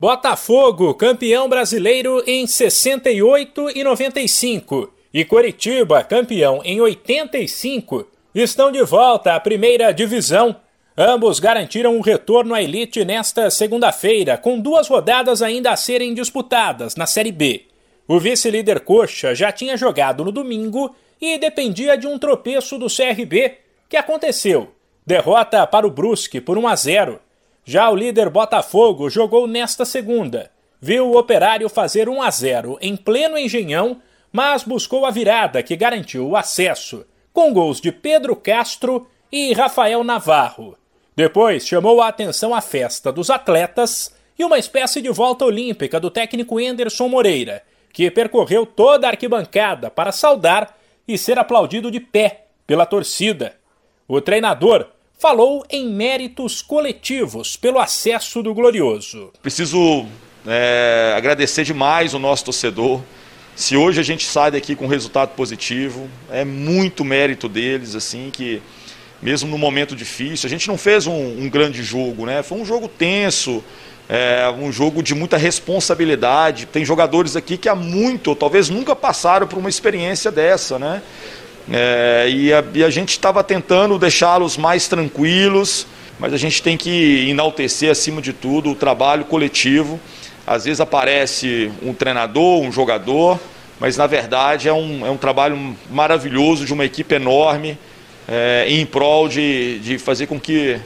Botafogo, 0.00 0.94
campeão 0.94 1.48
brasileiro 1.48 2.22
em 2.24 2.46
68 2.46 3.76
e 3.76 3.82
95, 3.82 4.94
e 5.12 5.24
Coritiba, 5.24 6.04
campeão 6.04 6.60
em 6.64 6.80
85, 6.80 8.06
estão 8.32 8.70
de 8.70 8.80
volta 8.84 9.34
à 9.34 9.40
primeira 9.40 9.90
divisão. 9.90 10.54
Ambos 10.96 11.40
garantiram 11.40 11.96
o 11.96 11.98
um 11.98 12.00
retorno 12.00 12.54
à 12.54 12.62
elite 12.62 13.04
nesta 13.04 13.50
segunda-feira, 13.50 14.38
com 14.38 14.60
duas 14.60 14.86
rodadas 14.86 15.42
ainda 15.42 15.72
a 15.72 15.76
serem 15.76 16.14
disputadas 16.14 16.94
na 16.94 17.04
Série 17.04 17.32
B. 17.32 17.66
O 18.06 18.20
vice-líder 18.20 18.78
Coxa 18.78 19.34
já 19.34 19.50
tinha 19.50 19.76
jogado 19.76 20.24
no 20.24 20.30
domingo 20.30 20.94
e 21.20 21.38
dependia 21.38 21.98
de 21.98 22.06
um 22.06 22.20
tropeço 22.20 22.78
do 22.78 22.86
CRB, 22.86 23.58
que 23.88 23.96
aconteceu. 23.96 24.72
Derrota 25.04 25.66
para 25.66 25.88
o 25.88 25.90
Brusque 25.90 26.40
por 26.40 26.56
1 26.56 26.68
a 26.68 26.76
0. 26.76 27.27
Já 27.64 27.90
o 27.90 27.96
líder 27.96 28.30
Botafogo 28.30 29.10
jogou 29.10 29.46
nesta 29.46 29.84
segunda. 29.84 30.50
Viu 30.80 31.08
o 31.08 31.18
Operário 31.18 31.68
fazer 31.68 32.08
1 32.08 32.22
a 32.22 32.30
0 32.30 32.78
em 32.80 32.96
pleno 32.96 33.36
Engenhão, 33.36 34.00
mas 34.32 34.62
buscou 34.62 35.04
a 35.04 35.10
virada 35.10 35.62
que 35.62 35.76
garantiu 35.76 36.28
o 36.28 36.36
acesso, 36.36 37.04
com 37.32 37.52
gols 37.52 37.80
de 37.80 37.90
Pedro 37.90 38.36
Castro 38.36 39.08
e 39.30 39.52
Rafael 39.52 40.02
Navarro. 40.04 40.76
Depois 41.16 41.66
chamou 41.66 42.00
a 42.00 42.08
atenção 42.08 42.54
a 42.54 42.60
festa 42.60 43.10
dos 43.10 43.28
atletas 43.28 44.14
e 44.38 44.44
uma 44.44 44.58
espécie 44.58 45.02
de 45.02 45.10
volta 45.10 45.44
olímpica 45.44 45.98
do 45.98 46.10
técnico 46.10 46.60
Enderson 46.60 47.08
Moreira, 47.08 47.62
que 47.92 48.10
percorreu 48.10 48.64
toda 48.64 49.06
a 49.06 49.10
arquibancada 49.10 49.90
para 49.90 50.12
saudar 50.12 50.78
e 51.06 51.18
ser 51.18 51.38
aplaudido 51.38 51.90
de 51.90 51.98
pé 51.98 52.46
pela 52.66 52.86
torcida. 52.86 53.56
O 54.06 54.20
treinador 54.20 54.86
falou 55.18 55.64
em 55.68 55.90
méritos 55.90 56.62
coletivos 56.62 57.56
pelo 57.56 57.78
acesso 57.78 58.42
do 58.42 58.54
Glorioso. 58.54 59.32
Preciso 59.42 60.06
é, 60.46 61.12
agradecer 61.16 61.64
demais 61.64 62.14
o 62.14 62.18
nosso 62.18 62.44
torcedor. 62.44 63.00
Se 63.56 63.76
hoje 63.76 63.98
a 63.98 64.04
gente 64.04 64.24
sai 64.24 64.52
daqui 64.52 64.76
com 64.76 64.86
resultado 64.86 65.30
positivo, 65.30 66.08
é 66.30 66.44
muito 66.44 67.04
mérito 67.04 67.48
deles, 67.48 67.96
assim, 67.96 68.30
que 68.32 68.62
mesmo 69.20 69.50
no 69.50 69.58
momento 69.58 69.96
difícil, 69.96 70.46
a 70.46 70.50
gente 70.50 70.68
não 70.68 70.78
fez 70.78 71.08
um, 71.08 71.12
um 71.12 71.50
grande 71.50 71.82
jogo, 71.82 72.24
né? 72.24 72.40
Foi 72.44 72.56
um 72.56 72.64
jogo 72.64 72.86
tenso, 72.86 73.64
é, 74.08 74.48
um 74.48 74.70
jogo 74.70 75.02
de 75.02 75.12
muita 75.12 75.36
responsabilidade. 75.36 76.66
Tem 76.66 76.84
jogadores 76.84 77.34
aqui 77.34 77.56
que 77.56 77.68
há 77.68 77.74
muito, 77.74 78.36
talvez 78.36 78.68
nunca 78.68 78.94
passaram 78.94 79.48
por 79.48 79.58
uma 79.58 79.68
experiência 79.68 80.30
dessa, 80.30 80.78
né? 80.78 81.02
É, 81.70 82.26
e, 82.28 82.52
a, 82.52 82.64
e 82.74 82.82
a 82.82 82.90
gente 82.90 83.10
estava 83.10 83.44
tentando 83.44 83.98
deixá-los 83.98 84.56
mais 84.56 84.88
tranquilos, 84.88 85.86
mas 86.18 86.32
a 86.32 86.36
gente 86.36 86.62
tem 86.62 86.76
que 86.76 87.28
enaltecer, 87.28 87.90
acima 87.90 88.22
de 88.22 88.32
tudo, 88.32 88.70
o 88.70 88.74
trabalho 88.74 89.24
coletivo. 89.24 90.00
Às 90.46 90.64
vezes 90.64 90.80
aparece 90.80 91.70
um 91.82 91.92
treinador, 91.92 92.62
um 92.62 92.72
jogador, 92.72 93.38
mas 93.78 93.96
na 93.96 94.06
verdade 94.06 94.68
é 94.68 94.72
um, 94.72 95.06
é 95.06 95.10
um 95.10 95.16
trabalho 95.16 95.76
maravilhoso 95.90 96.64
de 96.64 96.72
uma 96.72 96.84
equipe 96.84 97.14
enorme 97.14 97.78
é, 98.26 98.64
em 98.68 98.84
prol 98.86 99.28
de, 99.28 99.78
de 99.80 99.98
fazer 99.98 100.26
com 100.26 100.40
que 100.40 100.80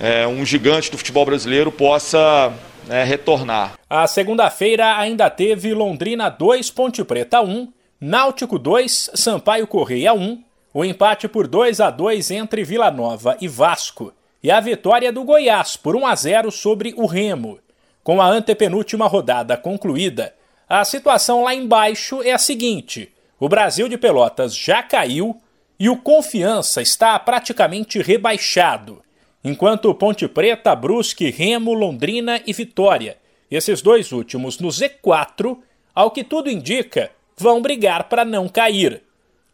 é, 0.00 0.26
um 0.26 0.44
gigante 0.44 0.90
do 0.90 0.98
futebol 0.98 1.24
brasileiro 1.24 1.70
possa 1.70 2.52
é, 2.88 3.04
retornar. 3.04 3.74
A 3.88 4.06
segunda-feira 4.06 4.96
ainda 4.96 5.30
teve 5.30 5.72
Londrina 5.72 6.28
2, 6.28 6.70
Ponte 6.70 7.02
Preta 7.04 7.40
1 7.40 7.68
Náutico 8.06 8.58
2, 8.58 9.12
Sampaio 9.14 9.66
Correia 9.66 10.12
1, 10.12 10.44
o 10.74 10.84
empate 10.84 11.26
por 11.26 11.48
2 11.48 11.80
a 11.80 11.88
2 11.88 12.32
entre 12.32 12.62
Vila 12.62 12.90
Nova 12.90 13.34
e 13.40 13.48
Vasco. 13.48 14.12
E 14.42 14.50
a 14.50 14.60
vitória 14.60 15.10
do 15.10 15.24
Goiás 15.24 15.74
por 15.78 15.96
1 15.96 16.06
a 16.06 16.14
0 16.14 16.50
sobre 16.52 16.92
o 16.98 17.06
Remo. 17.06 17.58
Com 18.02 18.20
a 18.20 18.28
antepenúltima 18.28 19.06
rodada 19.06 19.56
concluída, 19.56 20.34
a 20.68 20.84
situação 20.84 21.44
lá 21.44 21.54
embaixo 21.54 22.22
é 22.22 22.32
a 22.32 22.36
seguinte: 22.36 23.10
o 23.40 23.48
Brasil 23.48 23.88
de 23.88 23.96
Pelotas 23.96 24.54
já 24.54 24.82
caiu 24.82 25.40
e 25.80 25.88
o 25.88 25.96
Confiança 25.96 26.82
está 26.82 27.18
praticamente 27.18 28.02
rebaixado, 28.02 29.02
enquanto 29.42 29.94
Ponte 29.94 30.28
Preta, 30.28 30.76
Brusque, 30.76 31.30
Remo, 31.30 31.72
Londrina 31.72 32.38
e 32.46 32.52
Vitória, 32.52 33.16
esses 33.50 33.80
dois 33.80 34.12
últimos 34.12 34.58
no 34.58 34.68
Z4, 34.68 35.56
ao 35.94 36.10
que 36.10 36.22
tudo 36.22 36.50
indica, 36.50 37.10
vão 37.36 37.60
brigar 37.60 38.08
para 38.08 38.24
não 38.24 38.48
cair. 38.48 39.02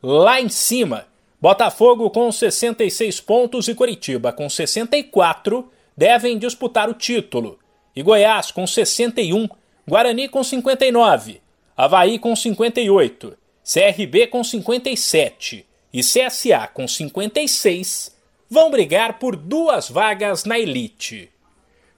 Lá 0.03 0.41
em 0.41 0.49
cima, 0.49 1.07
Botafogo 1.41 2.11
com 2.11 2.31
66 2.31 3.21
pontos 3.21 3.69
e 3.69 3.75
Curitiba 3.75 4.33
com 4.33 4.49
64 4.49 5.71
devem 5.97 6.39
disputar 6.39 6.89
o 6.89 6.95
título. 6.95 7.59
E 7.95 8.03
Goiás 8.03 8.51
com 8.51 8.67
61, 8.67 9.49
Guarani 9.87 10.29
com 10.29 10.43
59, 10.43 11.41
Havaí 11.77 12.19
com 12.19 12.35
58, 12.35 13.37
CRB 13.63 14.27
com 14.27 14.43
57 14.43 15.67
e 15.93 16.01
CSA 16.01 16.69
com 16.73 16.87
56 16.87 18.17
vão 18.49 18.71
brigar 18.71 19.19
por 19.19 19.37
duas 19.37 19.89
vagas 19.89 20.45
na 20.45 20.59
elite. 20.59 21.31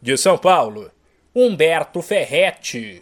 De 0.00 0.16
São 0.18 0.36
Paulo, 0.36 0.90
Humberto 1.34 2.02
Ferretti. 2.02 3.00